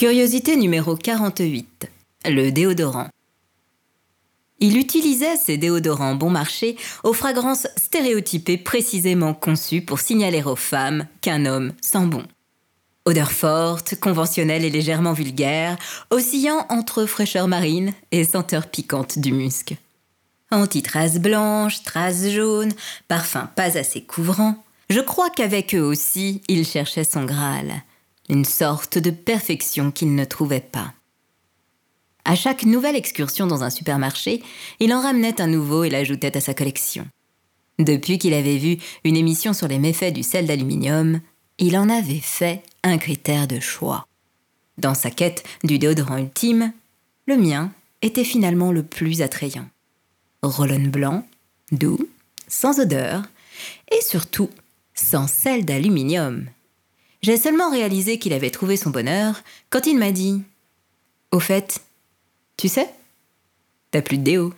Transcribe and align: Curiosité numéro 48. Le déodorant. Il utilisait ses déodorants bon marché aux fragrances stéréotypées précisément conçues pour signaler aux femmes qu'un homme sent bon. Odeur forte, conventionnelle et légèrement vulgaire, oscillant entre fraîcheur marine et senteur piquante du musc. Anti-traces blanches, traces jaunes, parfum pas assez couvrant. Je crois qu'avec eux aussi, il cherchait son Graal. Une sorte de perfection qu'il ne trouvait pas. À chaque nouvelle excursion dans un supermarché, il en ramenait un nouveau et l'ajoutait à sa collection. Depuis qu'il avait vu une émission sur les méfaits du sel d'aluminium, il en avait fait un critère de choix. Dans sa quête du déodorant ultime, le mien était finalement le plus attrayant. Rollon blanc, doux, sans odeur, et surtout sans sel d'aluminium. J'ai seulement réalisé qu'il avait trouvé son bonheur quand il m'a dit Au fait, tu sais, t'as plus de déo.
Curiosité 0.00 0.56
numéro 0.56 0.96
48. 0.96 1.90
Le 2.24 2.48
déodorant. 2.48 3.08
Il 4.58 4.78
utilisait 4.78 5.36
ses 5.36 5.58
déodorants 5.58 6.14
bon 6.14 6.30
marché 6.30 6.78
aux 7.04 7.12
fragrances 7.12 7.66
stéréotypées 7.76 8.56
précisément 8.56 9.34
conçues 9.34 9.82
pour 9.82 10.00
signaler 10.00 10.42
aux 10.42 10.56
femmes 10.56 11.06
qu'un 11.20 11.44
homme 11.44 11.74
sent 11.82 12.06
bon. 12.06 12.24
Odeur 13.04 13.30
forte, 13.30 13.94
conventionnelle 13.96 14.64
et 14.64 14.70
légèrement 14.70 15.12
vulgaire, 15.12 15.76
oscillant 16.08 16.64
entre 16.70 17.04
fraîcheur 17.04 17.46
marine 17.46 17.92
et 18.10 18.24
senteur 18.24 18.68
piquante 18.68 19.18
du 19.18 19.32
musc. 19.32 19.76
Anti-traces 20.50 21.18
blanches, 21.18 21.82
traces 21.82 22.26
jaunes, 22.30 22.72
parfum 23.06 23.50
pas 23.54 23.76
assez 23.76 24.00
couvrant. 24.00 24.64
Je 24.88 25.00
crois 25.00 25.28
qu'avec 25.28 25.74
eux 25.74 25.82
aussi, 25.82 26.40
il 26.48 26.64
cherchait 26.64 27.04
son 27.04 27.26
Graal. 27.26 27.82
Une 28.30 28.44
sorte 28.44 28.96
de 28.96 29.10
perfection 29.10 29.90
qu'il 29.90 30.14
ne 30.14 30.24
trouvait 30.24 30.60
pas. 30.60 30.94
À 32.24 32.36
chaque 32.36 32.64
nouvelle 32.64 32.94
excursion 32.94 33.48
dans 33.48 33.64
un 33.64 33.70
supermarché, 33.70 34.40
il 34.78 34.94
en 34.94 35.00
ramenait 35.00 35.40
un 35.40 35.48
nouveau 35.48 35.82
et 35.82 35.90
l'ajoutait 35.90 36.36
à 36.36 36.40
sa 36.40 36.54
collection. 36.54 37.08
Depuis 37.80 38.18
qu'il 38.18 38.32
avait 38.34 38.56
vu 38.56 38.78
une 39.02 39.16
émission 39.16 39.52
sur 39.52 39.66
les 39.66 39.80
méfaits 39.80 40.12
du 40.12 40.22
sel 40.22 40.46
d'aluminium, 40.46 41.20
il 41.58 41.76
en 41.76 41.88
avait 41.88 42.20
fait 42.20 42.62
un 42.84 42.98
critère 42.98 43.48
de 43.48 43.58
choix. 43.58 44.06
Dans 44.78 44.94
sa 44.94 45.10
quête 45.10 45.42
du 45.64 45.80
déodorant 45.80 46.18
ultime, 46.18 46.72
le 47.26 47.36
mien 47.36 47.72
était 48.00 48.22
finalement 48.22 48.70
le 48.70 48.84
plus 48.84 49.22
attrayant. 49.22 49.68
Rollon 50.42 50.86
blanc, 50.86 51.26
doux, 51.72 52.08
sans 52.46 52.78
odeur, 52.78 53.24
et 53.90 54.00
surtout 54.02 54.50
sans 54.94 55.26
sel 55.26 55.64
d'aluminium. 55.64 56.46
J'ai 57.22 57.36
seulement 57.36 57.70
réalisé 57.70 58.18
qu'il 58.18 58.32
avait 58.32 58.50
trouvé 58.50 58.76
son 58.76 58.90
bonheur 58.90 59.42
quand 59.68 59.86
il 59.86 59.98
m'a 59.98 60.12
dit 60.12 60.42
Au 61.32 61.40
fait, 61.40 61.80
tu 62.56 62.68
sais, 62.68 62.88
t'as 63.90 64.02
plus 64.02 64.18
de 64.18 64.22
déo. 64.22 64.54